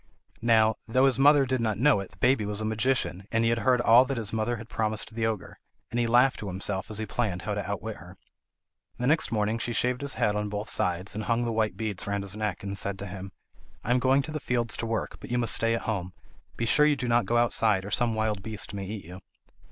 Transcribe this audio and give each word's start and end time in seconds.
Now, 0.41 0.77
though 0.87 1.05
his 1.05 1.19
mother 1.19 1.45
did 1.45 1.61
not 1.61 1.77
know 1.77 1.99
it, 1.99 2.09
the 2.09 2.17
baby 2.17 2.43
was 2.43 2.59
a 2.59 2.65
magician 2.65 3.27
and 3.31 3.43
he 3.43 3.51
had 3.51 3.59
heard 3.59 3.79
all 3.79 4.03
that 4.05 4.17
his 4.17 4.33
mother 4.33 4.55
had 4.55 4.67
promised 4.67 5.13
the 5.13 5.27
ogre; 5.27 5.59
and 5.91 5.99
he 5.99 6.07
laughed 6.07 6.39
to 6.39 6.47
himself 6.47 6.89
as 6.89 6.97
he 6.97 7.05
planned 7.05 7.43
how 7.43 7.53
to 7.53 7.69
outwit 7.69 7.97
her. 7.97 8.17
The 8.97 9.05
next 9.05 9.31
morning 9.31 9.59
she 9.59 9.73
shaved 9.73 10.01
his 10.01 10.15
head 10.15 10.35
on 10.35 10.49
both 10.49 10.71
sides, 10.71 11.13
and 11.13 11.25
hung 11.25 11.45
the 11.45 11.51
white 11.53 11.77
beads 11.77 12.07
round 12.07 12.23
his 12.23 12.35
neck, 12.35 12.63
and 12.63 12.75
said 12.75 12.97
to 12.97 13.05
him: 13.05 13.31
"I 13.83 13.91
am 13.91 13.99
going 13.99 14.23
to 14.23 14.31
the 14.31 14.39
fields 14.39 14.75
to 14.77 14.87
work, 14.87 15.17
but 15.19 15.29
you 15.29 15.37
must 15.37 15.53
stay 15.53 15.75
at 15.75 15.81
home. 15.81 16.13
Be 16.57 16.65
sure 16.65 16.87
you 16.87 16.95
do 16.95 17.07
not 17.07 17.27
go 17.27 17.37
outside, 17.37 17.85
or 17.85 17.91
some 17.91 18.15
wild 18.15 18.41
beast 18.41 18.73
may 18.73 18.85
eat 18.87 19.05
you." 19.05 19.19